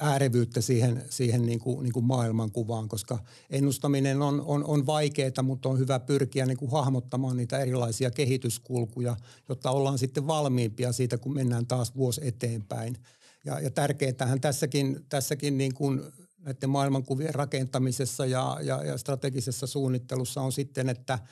[0.00, 3.18] äärevyyttä siihen, siihen niin kuin, niin kuin maailmankuvaan, koska
[3.50, 9.16] ennustaminen on, on, on vaikeaa, mutta on hyvä pyrkiä niin kuin hahmottamaan niitä erilaisia kehityskulkuja,
[9.48, 12.96] jotta ollaan sitten valmiimpia siitä, kun mennään taas vuosi eteenpäin.
[13.44, 16.02] Ja, ja tärkeintähän tässäkin, tässäkin niin kuin
[16.38, 21.18] näiden maailmankuvien rakentamisessa ja, ja, ja strategisessa suunnittelussa on sitten, että–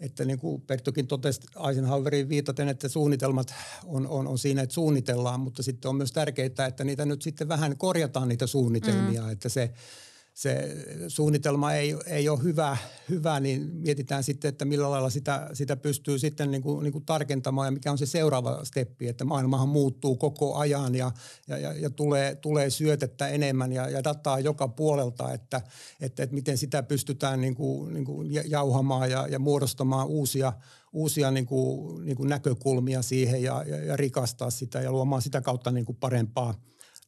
[0.00, 3.54] että niin kuin Perttukin totesi Eisenhowerin viitaten, että suunnitelmat
[3.84, 7.48] on, on, on siinä, että suunnitellaan, mutta sitten on myös tärkeää, että niitä nyt sitten
[7.48, 9.30] vähän korjataan niitä suunnitelmia, mm.
[9.30, 9.72] että se,
[10.36, 10.76] se
[11.08, 12.76] suunnitelma ei, ei ole hyvä,
[13.08, 17.04] hyvä, niin mietitään sitten, että millä lailla sitä, sitä pystyy sitten niin kuin, niin kuin
[17.04, 21.12] tarkentamaan ja mikä on se seuraava steppi, että maailmahan muuttuu koko ajan ja,
[21.48, 25.60] ja, ja, ja tulee, tulee syötettä enemmän ja, ja dataa joka puolelta, että,
[26.00, 30.52] että, että miten sitä pystytään niin kuin, niin kuin jauhamaan ja, ja muodostamaan uusia,
[30.92, 35.40] uusia niin kuin, niin kuin näkökulmia siihen ja, ja, ja rikastaa sitä ja luomaan sitä
[35.40, 36.54] kautta niin kuin parempaa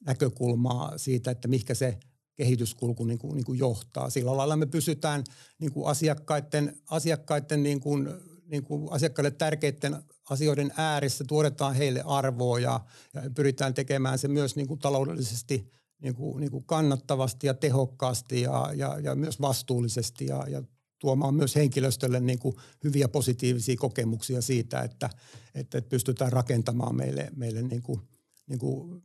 [0.07, 1.99] näkökulmaa siitä, että mihinkä se
[2.39, 4.11] kehityskulku niin kuin, niin kuin johtaa.
[4.11, 5.25] Sillä lailla me pysytään
[5.59, 8.09] niin kuin asiakkaiden, asiakkaiden niin kuin,
[8.47, 9.97] niin kuin asiakkaille tärkeiden
[10.31, 12.81] asioiden ääressä, tuodetaan heille arvoa ja,
[13.15, 15.71] ja pyritään tekemään se myös niin kuin taloudellisesti
[16.03, 20.63] niin kuin, niin kuin kannattavasti ja tehokkaasti ja, ja, ja myös vastuullisesti ja, ja
[20.99, 25.11] tuomaan myös henkilöstölle niin kuin hyviä positiivisia kokemuksia siitä, että,
[25.55, 28.01] että pystytään rakentamaan meille, meille niin kuin,
[28.47, 29.03] niin kuin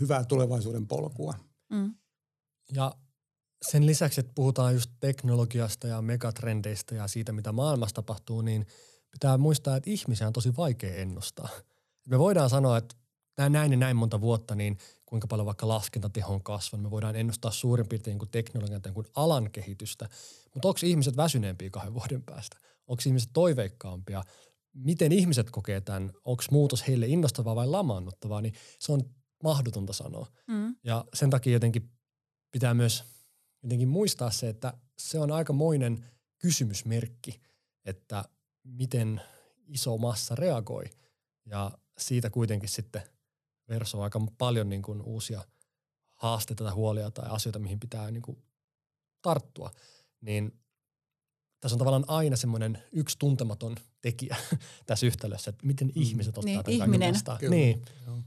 [0.00, 1.34] hyvää tulevaisuuden polkua.
[1.70, 1.94] Mm.
[2.72, 2.94] Ja
[3.70, 8.66] sen lisäksi, että puhutaan just teknologiasta ja megatrendeistä ja siitä, mitä maailmassa tapahtuu, niin
[9.10, 11.48] pitää muistaa, että ihmisiä on tosi vaikea ennustaa.
[12.08, 12.96] Me voidaan sanoa, että
[13.38, 16.82] näin ja näin monta vuotta, niin kuinka paljon vaikka laskentateho on kasvanut.
[16.82, 20.08] Me voidaan ennustaa suurin piirtein kuin teknologian tai kuin alan kehitystä.
[20.54, 22.56] Mutta onko ihmiset väsyneempiä kahden vuoden päästä?
[22.86, 24.24] Onko ihmiset toiveikkaampia?
[24.74, 26.12] Miten ihmiset kokee tämän?
[26.24, 28.40] Onko muutos heille innostavaa vai lamaannuttavaa?
[28.40, 29.00] Niin se on
[29.42, 30.26] mahdotonta sanoa.
[30.46, 30.76] Mm.
[30.84, 31.90] Ja sen takia jotenkin
[32.56, 33.04] pitää myös
[33.62, 36.04] jotenkin muistaa se, että se on aikamoinen
[36.38, 37.40] kysymysmerkki,
[37.84, 38.24] että
[38.64, 39.20] miten
[39.66, 40.84] iso massa reagoi.
[41.46, 43.02] Ja siitä kuitenkin sitten
[43.68, 45.44] versoo aika paljon niin kuin uusia
[46.14, 48.42] haasteita tai huolia tai asioita, mihin pitää niin kuin
[49.22, 49.70] tarttua.
[50.20, 50.60] Niin
[51.60, 54.36] tässä on tavallaan aina semmoinen yksi tuntematon tekijä
[54.86, 56.02] tässä yhtälössä, että miten mm.
[56.02, 57.14] ihmiset ottaa niin, tämän ihminen.
[57.14, 57.38] vastaan.
[57.50, 57.82] Niin.
[58.06, 58.22] Joo.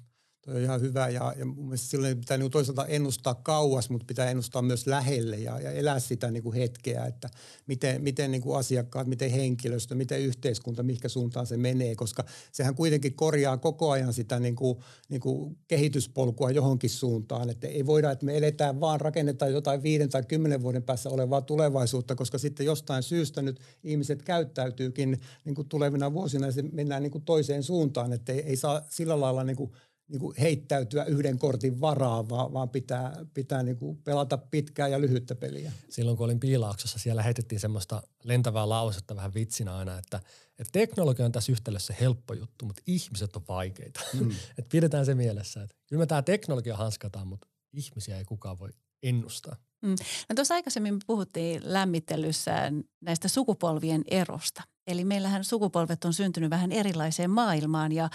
[0.49, 4.05] Toi on ihan hyvä ja, ja mun mielestä silloin pitää niin toisaalta ennustaa kauas, mutta
[4.05, 7.29] pitää ennustaa myös lähelle ja, ja elää sitä niin kuin hetkeä, että
[7.67, 12.75] miten, miten niin kuin asiakkaat, miten henkilöstö, miten yhteiskunta, mihinkä suuntaan se menee, koska sehän
[12.75, 18.11] kuitenkin korjaa koko ajan sitä niin kuin, niin kuin kehityspolkua johonkin suuntaan, että ei voida,
[18.11, 22.65] että me eletään vaan, rakennetaan jotain viiden tai kymmenen vuoden päässä olevaa tulevaisuutta, koska sitten
[22.65, 27.63] jostain syystä nyt ihmiset käyttäytyykin niin kuin tulevina vuosina ja se mennään niin kuin toiseen
[27.63, 29.71] suuntaan, että ei, ei saa sillä lailla niin kuin
[30.09, 35.01] niin kuin heittäytyä yhden kortin varaan, vaan, vaan pitää, pitää niin kuin pelata pitkää ja
[35.01, 35.71] lyhyttä peliä.
[35.89, 40.19] Silloin kun olin Piilaaksossa, siellä heitettiin semmoista lentävää lausetta vähän vitsinä aina, että,
[40.59, 43.99] että teknologia on tässä yhtälössä helppo juttu, mutta ihmiset on vaikeita.
[44.19, 44.31] Mm.
[44.57, 48.69] että pidetään se mielessä, että kyllä me tämä teknologia hanskataan, mutta ihmisiä ei kukaan voi
[49.03, 49.55] ennustaa.
[49.81, 49.95] Mm.
[50.29, 54.63] No tuossa aikaisemmin me puhuttiin lämmittelyssä näistä sukupolvien erosta.
[54.89, 58.09] Eli meillähän sukupolvet on syntynyt vähän erilaiseen maailmaan ja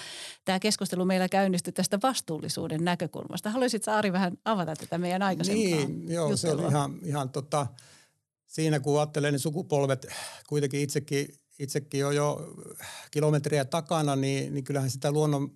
[0.44, 3.50] tämä keskustelu meillä käynnistyi tästä vastuullisuuden näkökulmasta.
[3.50, 6.36] Haluaisitko Ari vähän avata tätä meidän aikaisempaa Niin, joo, juttelua?
[6.36, 7.66] se oli ihan, ihan tota,
[8.46, 10.06] siinä kun ajattelee ne sukupolvet,
[10.48, 12.54] kuitenkin itsekin, itsekin on jo
[13.10, 15.50] kilometriä takana, niin, niin kyllähän sitä luonnon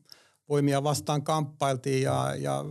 [0.48, 2.64] voimia vastaan kamppailtiin ja, ja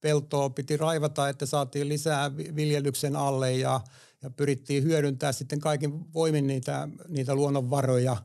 [0.00, 3.80] peltoa piti raivata, että saatiin lisää viljelyksen alle ja,
[4.22, 8.16] ja pyrittiin hyödyntää sitten kaikin voimin niitä, niitä luonnonvaroja,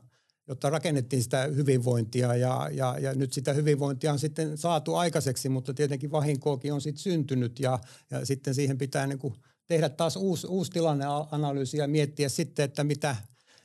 [0.48, 5.74] jotta rakennettiin sitä hyvinvointia ja, ja, ja nyt sitä hyvinvointia on sitten saatu aikaiseksi, mutta
[5.74, 7.78] tietenkin vahinkoakin on sitten syntynyt ja,
[8.10, 9.34] ja sitten siihen pitää niin kuin
[9.66, 13.16] tehdä taas uusi, uusi tilanneanalyysi ja miettiä sitten, että mitä,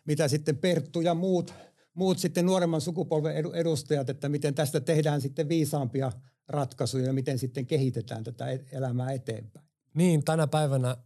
[0.06, 1.54] mitä sitten Perttu ja muut,
[1.94, 6.12] muut sitten nuoremman sukupolven edustajat, että miten tästä tehdään sitten viisaampia
[6.48, 9.66] ratkaisuja ja miten sitten kehitetään tätä e-, elämää eteenpäin.
[9.94, 10.98] Niin, tänä päivänä,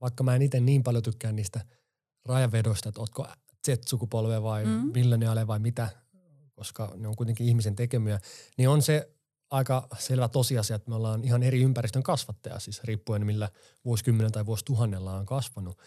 [0.00, 1.60] vaikka mä en itse niin paljon tykkää niistä
[2.24, 3.26] rajanvedoista, että ootko
[3.66, 4.90] Z-sukupolvea vai mm.
[4.94, 5.88] milleniaaleja vai mitä,
[6.54, 8.20] koska ne on kuitenkin ihmisen tekemiä,
[8.58, 9.10] niin on se
[9.50, 13.48] aika selvä tosiasia, että me ollaan ihan eri ympäristön kasvattaja, siis riippuen millä
[13.84, 15.78] vuosikymmenen tai vuosituhannella on kasvanut.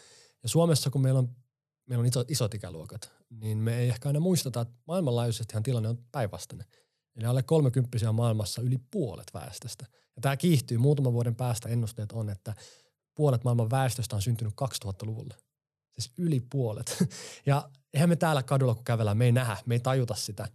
[0.44, 1.36] Ja Suomessa, kun meillä on,
[1.86, 6.00] meillä on isot, isot ikäluokat, niin me ei ehkä aina muisteta, että maailmanlaajuisestihan tilanne on
[6.12, 6.68] päinvastainen.
[7.16, 9.86] Eli alle 30 maailmassa yli puolet väestöstä.
[10.16, 10.78] Ja tämä kiihtyy.
[10.78, 12.54] Muutaman vuoden päästä ennusteet on, että
[13.16, 14.54] puolet maailman väestöstä on syntynyt
[14.86, 15.36] 2000-luvulla.
[15.92, 16.98] Siis yli puolet.
[17.46, 20.48] Ja eihän me täällä kadulla kun kävellään, me ei nähdä, me ei tajuta sitä.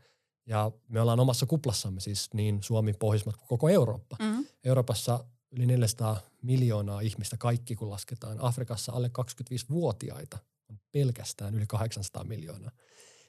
[0.47, 4.17] Ja me ollaan omassa kuplassamme siis niin Suomi, Pohjoismaat kuin koko Eurooppa.
[4.21, 4.47] Mm-hmm.
[4.65, 8.39] Euroopassa yli 400 miljoonaa ihmistä kaikki kun lasketaan.
[8.41, 10.39] Afrikassa alle 25-vuotiaita
[10.71, 12.71] on pelkästään yli 800 miljoonaa.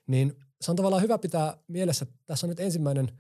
[0.07, 3.11] Niin se on tavallaan hyvä pitää mielessä, että tässä on nyt ensimmäinen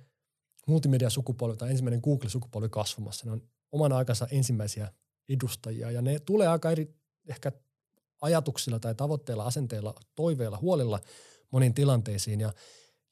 [0.67, 3.25] multimedia-sukupolvi tai ensimmäinen Google-sukupolvi kasvamassa.
[3.25, 3.41] Ne on
[3.71, 4.91] oman aikansa ensimmäisiä
[5.29, 6.95] edustajia ja ne tulee aika eri
[7.27, 7.51] ehkä
[8.21, 10.99] ajatuksilla tai tavoitteilla, asenteilla, toiveilla, huolilla
[11.51, 12.39] moniin tilanteisiin.
[12.39, 12.53] Ja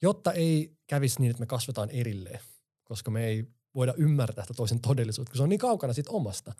[0.02, 2.40] jotta ei kävisi niin, että me kasvetaan erilleen,
[2.84, 6.52] koska me ei voida ymmärtää sitä toisen todellisuutta, kun se on niin kaukana siitä omasta,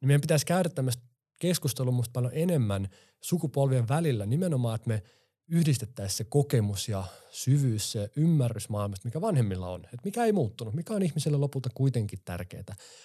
[0.00, 1.02] niin meidän pitäisi käydä tämmöistä
[1.38, 2.88] keskustelua musta paljon enemmän
[3.20, 5.02] sukupolvien välillä nimenomaan, että me–
[5.48, 9.84] yhdistettäisiin se kokemus ja syvyys, se ymmärrys maailmasta, mikä vanhemmilla on.
[9.84, 12.64] Että mikä ei muuttunut, mikä on ihmiselle lopulta kuitenkin tärkeää.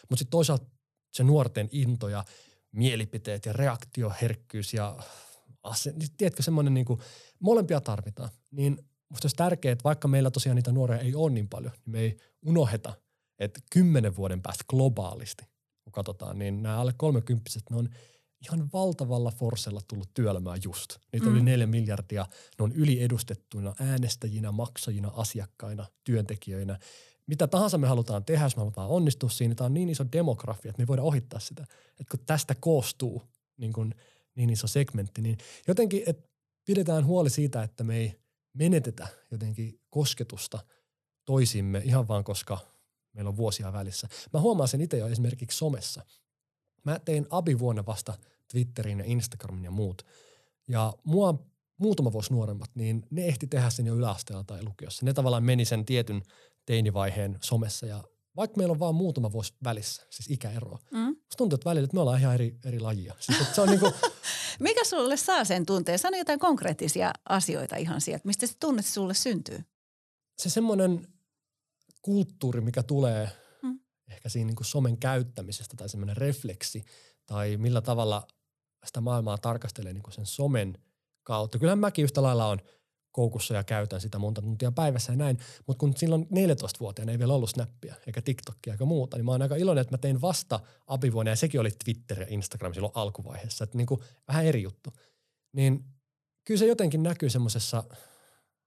[0.09, 0.65] Mutta sitten toisaalta
[1.11, 2.25] se nuorten into ja
[2.71, 4.99] mielipiteet ja reaktioherkkyys ja
[5.63, 6.99] ase, niin tiedätkö semmoinen niin kuin,
[7.39, 8.29] molempia tarvitaan.
[8.51, 8.77] Niin
[9.09, 11.99] musta olisi tärkeää, että vaikka meillä tosiaan niitä nuoria ei ole niin paljon, niin me
[11.99, 12.93] ei unoheta,
[13.39, 15.43] että kymmenen vuoden päästä globaalisti,
[15.83, 17.89] kun katsotaan, niin nämä alle kolmekymppiset, ne on–
[18.41, 20.97] ihan valtavalla forsella tullut työelämään just.
[21.13, 21.33] Niitä mm.
[21.33, 22.27] oli neljä miljardia.
[22.59, 26.79] Ne on yliedustettuina äänestäjinä, maksajina, asiakkaina, työntekijöinä.
[27.29, 30.69] Mitä tahansa me halutaan tehdä, jos me halutaan onnistua siinä, tämä on niin iso demografia,
[30.69, 31.63] että me voidaan ohittaa sitä.
[31.99, 33.23] Että kun tästä koostuu
[33.57, 33.95] niin, kuin,
[34.35, 35.37] niin iso segmentti, niin
[35.67, 36.29] jotenkin, että
[36.65, 38.19] pidetään huoli siitä, että me ei
[38.53, 40.59] menetetä jotenkin kosketusta
[41.25, 42.57] toisimme ihan vaan koska
[43.13, 44.07] meillä on vuosia välissä.
[44.33, 46.05] Mä huomaan sen itse jo esimerkiksi somessa–
[46.83, 48.13] Mä tein abivuonna vasta
[48.51, 50.05] Twitterin ja Instagramin ja muut.
[50.67, 55.05] Ja mua muutama vuosi nuoremmat, niin ne ehti tehdä sen jo yläasteella tai lukiossa.
[55.05, 56.21] Ne tavallaan meni sen tietyn
[56.69, 58.03] teinivaiheen somessa ja
[58.35, 60.79] vaikka meillä on vaan muutama vuosi välissä, siis ikäero.
[60.91, 60.99] Mm.
[60.99, 63.15] Musta tuntuu, että välillä että me ollaan ihan eri, eri lajia.
[63.19, 63.91] Siis, se on niinku...
[64.59, 65.99] Mikä sulle saa sen tunteen?
[65.99, 68.27] Sano jotain konkreettisia asioita ihan sieltä.
[68.27, 69.63] Mistä se tunne sulle syntyy?
[70.37, 71.07] Se semmoinen
[72.01, 73.29] kulttuuri, mikä tulee
[73.63, 73.79] mm.
[74.11, 76.83] ehkä siinä niinku somen käyttämisestä tai semmoinen refleksi
[77.25, 78.27] tai millä tavalla
[78.85, 80.77] sitä maailmaa tarkastelee niinku sen somen
[81.23, 81.59] kautta.
[81.59, 82.59] Kyllähän mäkin yhtä lailla on–
[83.11, 85.37] koukussa ja käytän sitä monta tuntia päivässä ja näin.
[85.67, 89.41] Mutta kun silloin 14-vuotiaana ei vielä ollut Snappia eikä TikTokia eikä muuta, niin mä oon
[89.41, 93.63] aika iloinen, että mä tein vasta apivuonna ja sekin oli Twitter ja Instagram silloin alkuvaiheessa.
[93.63, 94.93] Että niinku vähän eri juttu.
[95.53, 95.85] Niin
[96.45, 97.83] kyllä se jotenkin näkyy semmoisessa,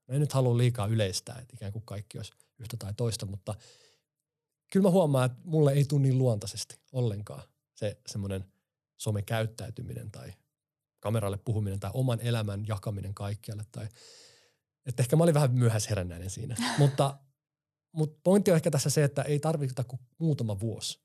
[0.08, 3.54] mä en nyt halua liikaa yleistää, että ikään kuin kaikki olisi yhtä tai toista, mutta
[4.72, 7.42] kyllä mä huomaan, että mulle ei tunni niin luontaisesti ollenkaan
[7.74, 8.44] se semmoinen
[8.96, 10.32] somekäyttäytyminen tai
[11.00, 13.88] kameralle puhuminen tai oman elämän jakaminen kaikkialle tai–
[14.86, 16.56] että ehkä mä olin vähän myöhäisherännäinen siinä.
[16.78, 17.18] mutta,
[17.92, 21.02] mutta pointti on ehkä tässä se, että ei tarvita kuin muutama vuosi.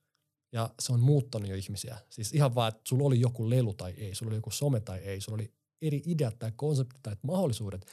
[0.51, 1.97] Ja se on muuttanut jo ihmisiä.
[2.09, 4.99] Siis ihan vaan, että sulla oli joku lelu tai ei, sulla oli joku some tai
[4.99, 7.85] ei, sulla oli eri ideat tai konseptit tai mahdollisuudet.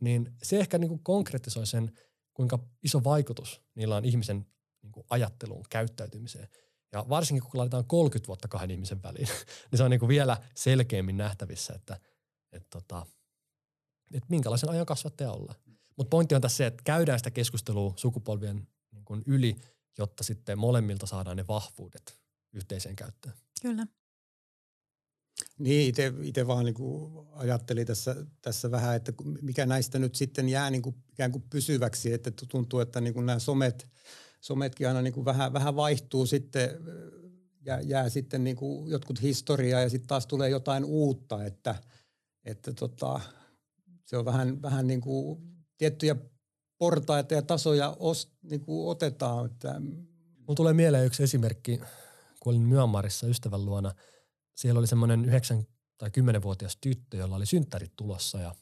[0.00, 1.98] Niin se ehkä niin kuin konkretisoi sen,
[2.34, 4.46] kuinka iso vaikutus niillä on ihmisen
[4.82, 6.48] niin kuin ajatteluun, käyttäytymiseen.
[6.92, 9.28] Ja varsinkin kun laitetaan 30 vuotta kahden ihmisen väliin,
[9.70, 12.00] niin se on niin kuin vielä selkeämmin nähtävissä, että,
[12.52, 13.06] että tota,
[14.14, 15.54] että minkälaisen ajan kasvattaja olla.
[15.96, 19.56] Mutta pointti on tässä se, että käydään sitä keskustelua sukupolvien niin kuin yli,
[19.98, 22.18] jotta sitten molemmilta saadaan ne vahvuudet
[22.52, 23.34] yhteiseen käyttöön.
[23.62, 23.86] Kyllä.
[25.58, 30.70] Niin, itse vaan niin kuin ajattelin tässä, tässä vähän, että mikä näistä nyt sitten jää
[30.70, 33.88] niin kuin ikään kuin pysyväksi, että tuntuu, että niin kuin nämä somet,
[34.40, 36.70] sometkin aina niin kuin vähän, vähän vaihtuu sitten,
[37.64, 41.74] jää, jää sitten niin kuin jotkut historiaa ja sitten taas tulee jotain uutta, että,
[42.44, 43.20] että tota,
[44.08, 45.40] se on vähän, vähän niin kuin
[45.78, 46.16] tiettyjä
[46.78, 49.46] portaita ja tasoja os, niin kuin otetaan.
[49.46, 49.80] Että...
[50.38, 51.78] Mulla tulee mieleen yksi esimerkki,
[52.40, 53.94] kun olin Myanmarissa ystävän luona.
[54.56, 55.66] Siellä oli semmoinen 9
[55.98, 58.54] tai 10-vuotias tyttö, jolla oli synttärit tulossa ja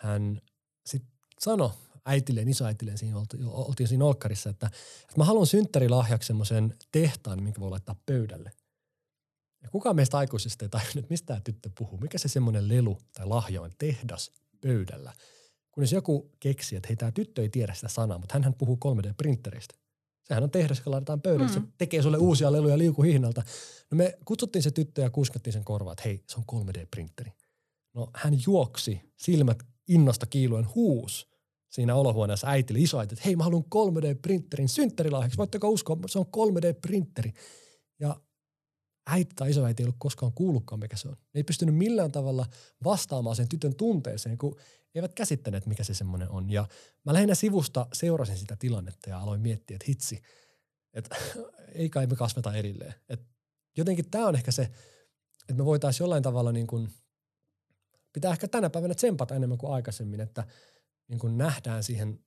[0.00, 0.40] hän
[0.86, 1.70] sitten sanoi
[2.06, 4.66] äitilleen, isoäitilleen, siinä oltiin, oltiin siinä olkkarissa, että,
[5.02, 8.52] että mä haluan synttärilahjaksi semmoisen tehtaan, minkä voi laittaa pöydälle.
[9.62, 11.98] Ja kukaan meistä aikuisista ei tajunnut, mistä tämä tyttö puhuu.
[11.98, 15.12] Mikä se semmoinen lelu tai lahja on, tehdas pöydällä.
[15.70, 19.82] Kunnes joku keksi, että hei tämä tyttö ei tiedä sitä sanaa, mutta hän puhuu 3D-printteristä.
[20.24, 21.46] Sehän on tehdas, joka laitetaan pöydälle.
[21.46, 21.54] Mm.
[21.54, 23.42] Se tekee sulle uusia leluja liukuhihnalta.
[23.90, 27.30] No me kutsuttiin se tyttö ja kuskattiin sen korvaan, että hei, se on 3D-printeri.
[27.94, 31.32] No hän juoksi silmät innosta kiiluen huus
[31.70, 35.38] siinä olohuoneessa äitille, isoäiti, että hei mä haluan 3D-printerin synttärilahjaksi.
[35.38, 37.32] Voitteko uskoa, se on 3D-printeri.
[38.00, 38.20] Ja
[39.06, 41.14] äiti tai isoäiti ei ollut koskaan kuullutkaan, mikä se on.
[41.14, 42.46] Ne ei pystynyt millään tavalla
[42.84, 44.56] vastaamaan sen tytön tunteeseen, kun
[44.94, 46.50] eivät käsittäneet, mikä se semmoinen on.
[46.50, 46.68] Ja
[47.04, 50.22] mä lähinnä sivusta seurasin sitä tilannetta ja aloin miettiä, että hitsi,
[50.94, 51.16] että
[51.74, 52.94] ei kai me kasveta erilleen.
[53.08, 53.20] Et
[53.76, 56.88] jotenkin tämä on ehkä se, että me voitaisiin jollain tavalla niin kuin,
[58.12, 60.46] pitää ehkä tänä päivänä tsempata enemmän kuin aikaisemmin, että
[61.08, 62.24] niin kuin nähdään siihen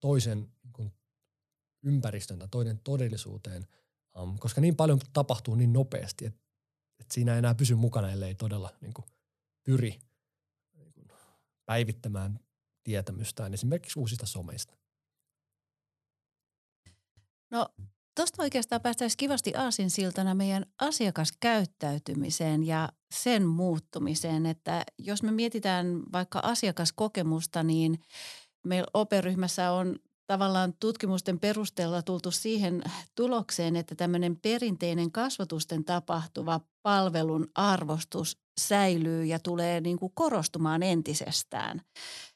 [0.00, 0.92] toisen niin kuin
[1.82, 3.66] ympäristön tai toinen todellisuuteen–
[4.18, 6.40] Um, koska niin paljon tapahtuu niin nopeasti, että,
[7.00, 9.04] että siinä ei enää pysy mukana, ellei todella niin kuin,
[9.64, 9.98] pyri
[10.74, 11.08] niin kuin,
[11.66, 12.40] päivittämään
[12.84, 14.76] tietämystään esimerkiksi uusista someista.
[17.50, 17.68] No
[18.16, 26.40] tuosta oikeastaan päästäisiin kivasti aasinsiltana meidän asiakaskäyttäytymiseen ja sen muuttumiseen, että jos me mietitään vaikka
[26.42, 28.02] asiakaskokemusta, niin
[28.64, 29.96] meillä operyhmässä on
[30.28, 32.82] tavallaan tutkimusten perusteella tultu siihen
[33.14, 41.82] tulokseen, että tämmöinen perinteinen kasvatusten tapahtuva palvelun arvostus säilyy ja tulee niin kuin korostumaan entisestään.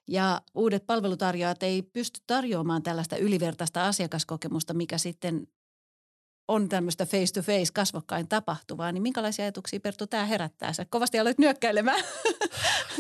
[0.09, 5.47] Ja uudet palvelutarjoajat ei pysty tarjoamaan tällaista ylivertaista asiakaskokemusta, mikä sitten
[6.49, 10.73] on tämmöistä face-to-face kasvokkain tapahtuvaa, niin minkälaisia ajatuksia Perttu tämä herättää?
[10.73, 12.05] Sä kovasti aloit nyökkäilemään.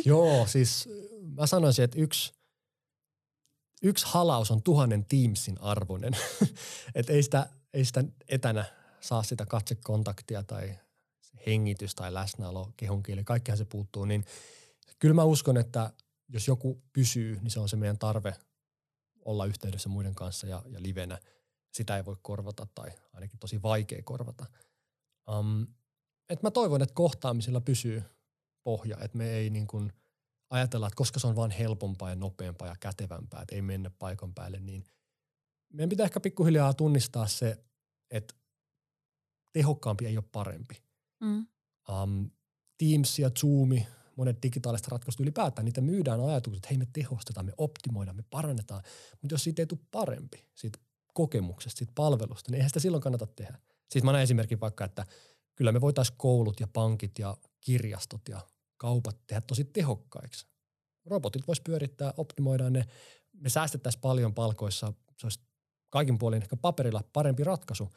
[0.04, 0.88] Joo, siis
[1.36, 2.32] mä sanoisin, että yksi–
[3.82, 6.16] yksi halaus on tuhannen Teamsin arvoinen.
[6.94, 8.64] että ei sitä, ei sitä etänä
[9.00, 10.78] saa sitä katsekontaktia tai
[11.46, 14.24] hengitys tai läsnäolo, kehon kieli, kaikkihan se puuttuu, niin
[14.98, 15.92] kyllä mä uskon, että
[16.28, 18.34] jos joku pysyy, niin se on se meidän tarve
[19.24, 21.18] olla yhteydessä muiden kanssa ja, ja livenä.
[21.72, 24.46] Sitä ei voi korvata tai ainakin tosi vaikea korvata.
[25.30, 25.66] Um,
[26.28, 28.02] et mä toivon, että kohtaamisilla pysyy
[28.64, 29.92] pohja, että me ei niin kuin–
[30.52, 34.34] ajatellaan, että koska se on vain helpompaa ja nopeampaa ja kätevämpää, että ei mennä paikan
[34.34, 34.84] päälle, niin
[35.72, 37.64] meidän pitää ehkä pikkuhiljaa tunnistaa se,
[38.10, 38.34] että
[39.52, 40.82] tehokkaampi ei ole parempi.
[41.20, 41.46] Mm.
[41.88, 42.30] Um,
[42.78, 43.86] Teams ja Zoomi,
[44.16, 48.82] monet digitaaliset ratkaisut ylipäätään, niitä myydään ajatukset, että hei me tehostetaan, me optimoidaan, me parannetaan.
[49.22, 50.78] Mutta jos siitä ei tule parempi, siitä
[51.14, 53.58] kokemuksesta, siitä palvelusta, niin eihän sitä silloin kannata tehdä.
[53.90, 55.06] Siis mä näen esimerkin vaikka, että
[55.54, 58.40] kyllä me voitaisiin koulut ja pankit ja kirjastot ja
[58.82, 60.46] kaupat tehdä tosi tehokkaiksi.
[61.06, 62.84] Robotit vois pyörittää, optimoidaan ne.
[63.32, 65.40] Me säästettäisiin paljon palkoissa, se olisi
[65.90, 67.94] kaikin puolin ehkä paperilla parempi ratkaisu.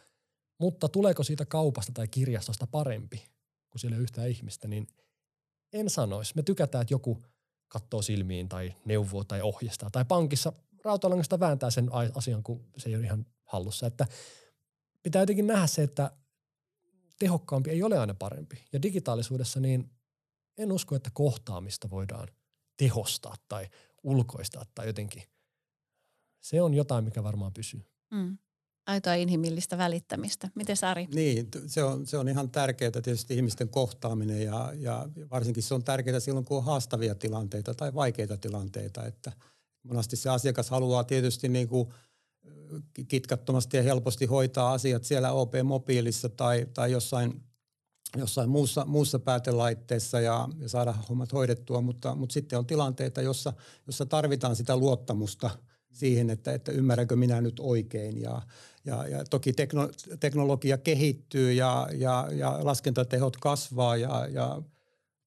[0.59, 3.23] Mutta tuleeko siitä kaupasta tai kirjastosta parempi,
[3.69, 4.87] kun siellä ei yhtään ihmistä, niin
[5.73, 6.33] en sanoisi.
[6.35, 7.23] Me tykätään, että joku
[7.67, 9.89] katsoo silmiin tai neuvoo tai ohjastaa.
[9.89, 13.87] Tai pankissa rautalangasta vääntää sen asian, kun se ei ole ihan hallussa.
[13.87, 14.07] Että
[15.03, 16.11] pitää jotenkin nähdä se, että
[17.19, 18.63] tehokkaampi ei ole aina parempi.
[18.73, 19.89] Ja digitaalisuudessa niin
[20.57, 22.27] en usko, että kohtaamista voidaan
[22.77, 23.67] tehostaa tai
[24.03, 25.23] ulkoistaa tai jotenkin.
[26.41, 27.81] Se on jotain, mikä varmaan pysyy.
[28.11, 28.37] Mm.
[28.87, 30.49] Aitoa inhimillistä välittämistä.
[30.55, 31.07] Miten Sari?
[31.13, 35.83] Niin, se on, se on ihan tärkeää tietysti ihmisten kohtaaminen ja, ja varsinkin se on
[35.83, 39.05] tärkeää silloin, kun on haastavia tilanteita tai vaikeita tilanteita.
[39.05, 39.31] Että
[39.83, 41.89] monasti se asiakas haluaa tietysti niin kuin–
[43.07, 47.43] kitkattomasti ja helposti hoitaa asiat siellä OP-mobiilissa tai, tai jossain,
[48.17, 53.53] jossain muussa, muussa päätelaitteessa ja, ja saada hommat hoidettua, mutta, mutta sitten on tilanteita, jossa,
[53.87, 55.49] jossa tarvitaan sitä luottamusta
[55.91, 58.21] siihen, että, että ymmärränkö minä nyt oikein.
[58.21, 58.41] Ja,
[58.85, 64.61] ja, ja toki tekno, teknologia kehittyy ja, ja, ja laskentatehot kasvaa ja, ja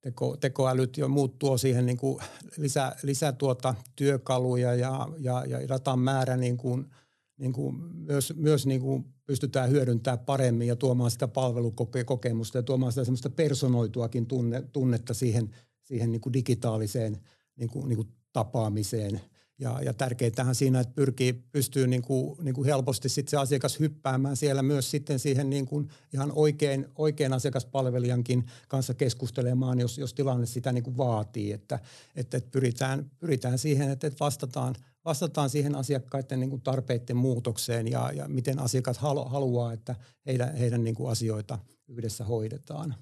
[0.00, 2.18] teko, tekoälyt jo muut tuo siihen niin kuin
[2.56, 6.86] lisä, lisä tuota työkaluja ja, ja, ja datan määrä niin kuin–
[7.38, 12.92] niin kuin myös, myös niin kuin pystytään hyödyntämään paremmin ja tuomaan sitä palvelukokemusta ja tuomaan
[12.92, 15.50] sitä semmoista personoituakin tunne, tunnetta siihen,
[15.82, 17.18] siihen niin kuin digitaaliseen
[17.56, 19.20] niin kuin, niin kuin tapaamiseen.
[19.58, 23.80] Ja, ja tärkeintähän siinä, että pyrkii, pystyy niin kuin, niin kuin helposti sitten se asiakas
[23.80, 30.14] hyppäämään siellä myös sitten siihen niin kuin ihan oikein, oikein asiakaspalvelijankin kanssa keskustelemaan, jos, jos
[30.14, 31.52] tilanne sitä niin kuin vaatii.
[31.52, 31.78] Että,
[32.16, 34.74] että pyritään, pyritään siihen, että vastataan–
[35.08, 39.94] vastataan siihen asiakkaiden niin kuin tarpeiden muutokseen ja, ja miten asiakas halu, haluaa, että
[40.26, 42.94] heidän, heidän niin kuin asioita yhdessä hoidetaan.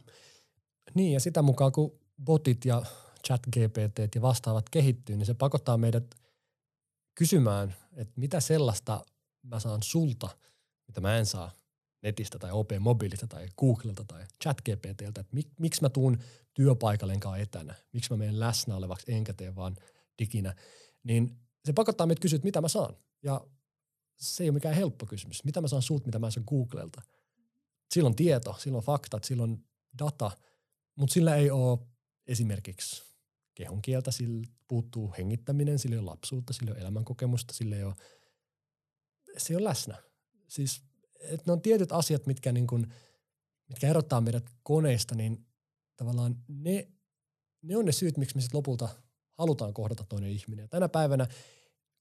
[0.95, 2.83] Niin ja sitä mukaan kun botit ja
[3.27, 6.15] chat GPT ja vastaavat kehittyy, niin se pakottaa meidät
[7.15, 9.05] kysymään, että mitä sellaista
[9.43, 10.29] mä saan sulta,
[10.87, 11.51] mitä mä en saa
[12.03, 16.19] netistä tai OP Mobiilista tai Googlelta tai ChatGPTltä, että mik, miksi mä tuun
[16.55, 19.77] työpaikallenkaan etänä, miksi mä menen läsnä olevaksi enkä tee vaan
[20.19, 20.55] diginä,
[21.05, 22.97] niin se pakottaa meitä kysyä, mitä mä saan.
[23.23, 23.47] Ja
[24.17, 25.45] se ei ole mikään helppo kysymys.
[25.45, 27.03] Mitä mä saan sulta, mitä mä saan Googlelta.
[27.95, 29.65] Silloin tieto, silloin faktat, silloin
[29.99, 30.31] data,
[30.97, 31.79] mutta sillä ei ole
[32.27, 33.03] esimerkiksi
[33.55, 37.85] kehon kieltä, sillä puuttuu hengittäminen, sillä ei ole lapsuutta, sillä ei ole elämänkokemusta, sillä ei
[37.85, 37.95] ole,
[39.37, 40.03] se ei ole läsnä.
[40.49, 40.83] Siis,
[41.21, 42.93] että ne on tietyt asiat, mitkä, niin kun,
[43.69, 45.47] mitkä erottaa meidät koneista, niin
[45.97, 46.89] tavallaan ne,
[47.63, 48.89] ne on ne syyt, miksi me sitten lopulta
[49.39, 50.63] halutaan kohdata toinen ihminen.
[50.63, 51.27] Ja tänä päivänä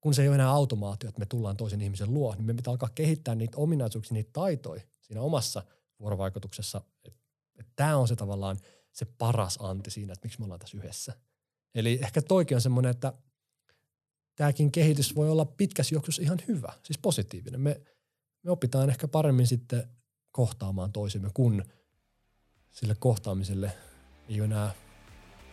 [0.05, 2.71] kun se ei ole enää automaatio, että me tullaan toisen ihmisen luo, niin me pitää
[2.71, 5.63] alkaa kehittää niitä ominaisuuksia, niitä taitoja siinä omassa
[5.99, 6.81] vuorovaikutuksessa.
[7.75, 8.57] Tämä on se tavallaan
[8.91, 11.13] se paras anti siinä, että miksi me ollaan tässä yhdessä.
[11.75, 13.13] Eli ehkä toikin on semmoinen, että
[14.35, 17.61] tämäkin kehitys voi olla pitkässä juoksussa ihan hyvä, siis positiivinen.
[17.61, 17.81] Me,
[18.43, 19.89] me opitaan ehkä paremmin sitten
[20.31, 21.63] kohtaamaan toisemme, kun
[22.71, 23.71] sille kohtaamiselle
[24.29, 24.73] ei ole enää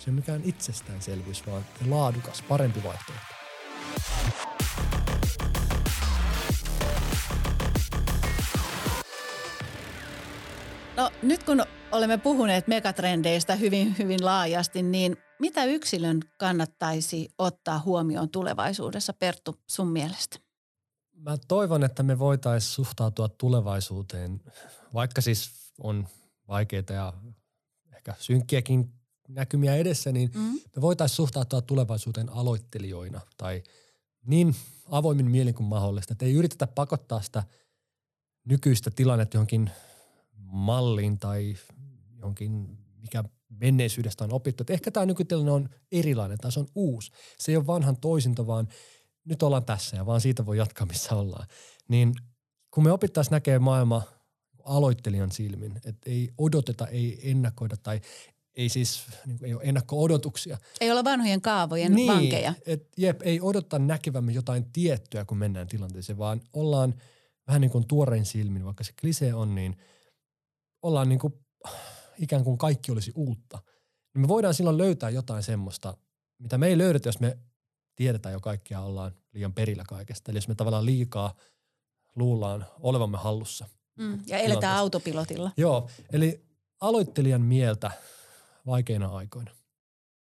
[0.04, 3.22] se mikään itsestäänselvyys, vaan laadukas, parempi vaihtoehto.
[10.96, 11.62] No nyt kun
[11.92, 19.88] olemme puhuneet megatrendeistä hyvin, hyvin laajasti, niin mitä yksilön kannattaisi ottaa huomioon tulevaisuudessa, Perttu, sun
[19.88, 20.38] mielestä?
[21.12, 24.40] Mä toivon, että me voitaisiin suhtautua tulevaisuuteen,
[24.94, 26.08] vaikka siis on
[26.48, 27.12] vaikeita ja
[27.96, 30.60] ehkä synkkiäkin näkymiä edessä, niin mm.
[30.76, 33.62] me voitaisiin suhtautua tulevaisuuteen aloittelijoina tai
[34.26, 34.54] niin
[34.90, 36.12] avoimin mielin kuin mahdollista.
[36.12, 37.42] Että ei yritetä pakottaa sitä
[38.44, 39.70] nykyistä tilannetta johonkin
[40.42, 41.56] malliin tai
[42.16, 44.62] johonkin, mikä menneisyydestä on opittu.
[44.62, 47.10] Että ehkä tämä nykytilanne on erilainen tai se on uusi.
[47.38, 48.68] Se ei ole vanhan toisinto, vaan
[49.24, 51.46] nyt ollaan tässä ja vaan siitä voi jatkaa, missä ollaan.
[51.88, 52.14] Niin
[52.70, 54.02] kun me opittaisiin näkee maailma
[54.64, 58.00] aloittelijan silmin, että ei odoteta, ei ennakoida tai
[58.56, 60.58] ei siis niin kuin, ei ole ennakko-odotuksia.
[60.80, 62.54] Ei ole vanhojen kaavojen niin, vankeja.
[62.66, 66.94] Et, jep, ei odottaa näkevämme jotain tiettyä, kun mennään tilanteeseen, vaan ollaan
[67.46, 69.76] vähän niin kuin tuorein silmin, vaikka se klise on, niin
[70.82, 71.34] ollaan niin kuin,
[72.18, 73.58] ikään kuin kaikki olisi uutta.
[74.14, 75.96] Niin me voidaan silloin löytää jotain semmoista,
[76.38, 77.38] mitä me ei löydetä, jos me
[77.96, 80.30] tiedetään jo kaikkia, ollaan liian perillä kaikesta.
[80.30, 81.34] Eli jos me tavallaan liikaa
[82.16, 83.68] luullaan olevamme hallussa.
[83.96, 85.50] Mm, ja eletään autopilotilla.
[85.56, 86.44] Joo, eli
[86.80, 87.90] aloittelijan mieltä
[88.66, 89.50] vaikeina aikoina?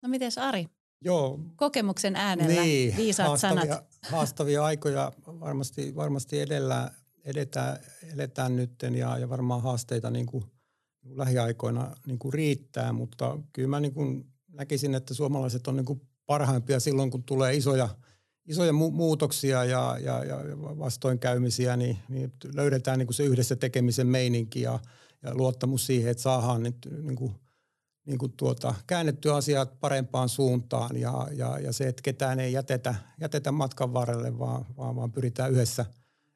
[0.02, 0.68] No miten Ari?
[1.02, 1.40] Joo.
[1.56, 3.86] Kokemuksen äänellä niin, viisaat haastavia, sanat.
[4.10, 6.92] Haastavia aikoja varmasti, varmasti edellä,
[7.24, 7.78] edetään,
[8.14, 13.40] eletään nytten ja, ja varmaan haasteita niin kuin, niin kuin lähiaikoina niin kuin riittää, mutta
[13.54, 17.90] kyllä mä niin kuin näkisin, että suomalaiset on niin kuin parhaimpia silloin, kun tulee isoja,
[18.46, 24.08] isoja mu- muutoksia ja, ja, ja vastoinkäymisiä, niin, niin löydetään niin kuin se yhdessä tekemisen
[24.08, 24.80] meininki ja,
[25.24, 27.36] ja luottamus siihen, että saadaan nyt niin kuin–
[28.06, 32.96] niin kuin tuota, käännetty asiat parempaan suuntaan ja, ja, ja se, että ketään ei jätetä,
[33.22, 35.86] jätetä matkan varrelle, vaan, vaan, vaan pyritään yhdessä,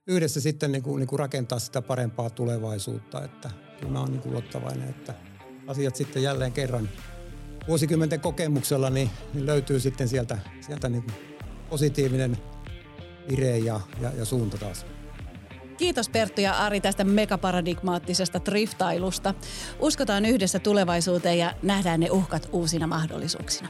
[0.08, 3.24] yhdessä sitten niin kuin, niin kuin rakentaa sitä parempaa tulevaisuutta.
[3.24, 5.14] Että kyllä mä oon niin kuin luottavainen, että
[5.68, 6.90] asiat sitten jälleen kerran
[7.68, 11.16] vuosikymmenten kokemuksella niin, niin löytyy sitten sieltä, sieltä niin kuin
[11.70, 12.38] positiivinen
[13.30, 14.86] vire ja, ja, ja suunta taas.
[15.78, 19.34] Kiitos Perttu ja Ari tästä megaparadigmaattisesta driftailusta.
[19.80, 23.70] Uskotaan yhdessä tulevaisuuteen ja nähdään ne uhkat uusina mahdollisuuksina.